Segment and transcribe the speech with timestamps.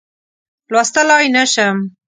[0.71, 1.77] لوستلای نه شم.